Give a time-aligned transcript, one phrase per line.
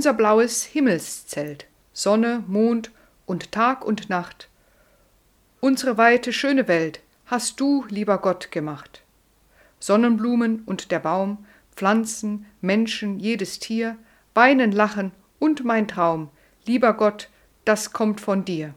[0.00, 2.90] unser blaues Himmelszelt, Sonne, Mond
[3.26, 4.48] und Tag und Nacht.
[5.60, 9.02] Unsere weite, schöne Welt hast du, lieber Gott, gemacht.
[9.78, 11.44] Sonnenblumen und der Baum,
[11.76, 13.98] Pflanzen, Menschen, jedes Tier,
[14.32, 16.30] weinen, lachen und mein Traum,
[16.64, 17.28] lieber Gott,
[17.66, 18.72] das kommt von dir.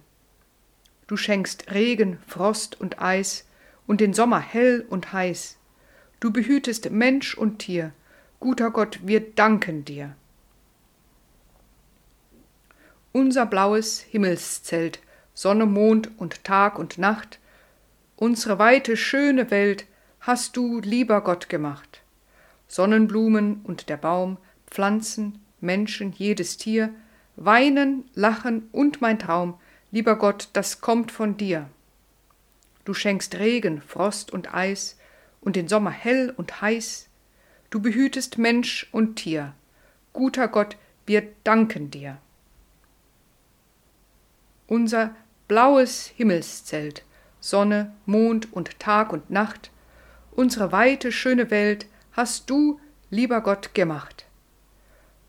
[1.08, 3.48] Du schenkst Regen, Frost und Eis
[3.88, 5.56] und den Sommer hell und heiß.
[6.20, 7.94] Du behütest Mensch und Tier,
[8.42, 10.18] guter Gott, wir danken dir.
[13.16, 15.00] Unser blaues Himmelszelt,
[15.36, 17.38] Sonne, Mond und Tag und Nacht,
[18.16, 19.86] unsere weite, schöne Welt
[20.20, 22.02] hast du, lieber Gott, gemacht.
[22.68, 26.90] Sonnenblumen und der Baum, Pflanzen, Menschen, jedes Tier,
[27.36, 29.60] weinen, lachen und mein Traum,
[29.92, 31.70] lieber Gott, das kommt von dir.
[32.84, 34.98] Du schenkst Regen, Frost und Eis
[35.40, 37.10] und den Sommer hell und heiß.
[37.70, 39.54] Du behütest Mensch und Tier.
[40.14, 42.18] Guter Gott, wir danken dir.
[44.68, 45.16] Unser
[45.48, 47.04] blaues Himmelszelt,
[47.40, 49.72] Sonne, Mond und Tag und Nacht,
[50.32, 54.26] unsere weite, schöne Welt hast du, lieber Gott, gemacht.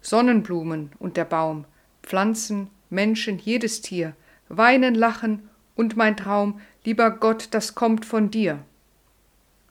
[0.01, 1.65] Sonnenblumen und der Baum,
[2.03, 4.15] Pflanzen, Menschen, jedes Tier,
[4.49, 8.61] weinen, lachen und mein Traum, lieber Gott, das kommt von dir.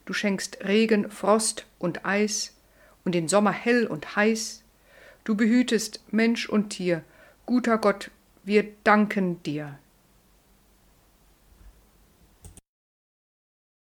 [0.06, 2.54] Du schenkst Regen, Frost und Eis
[3.06, 4.64] und den Sommer hell und heiß.
[5.24, 7.04] Du behütest Mensch und Tier.
[7.46, 8.12] Guter Gott,
[8.44, 9.80] wir danken dir.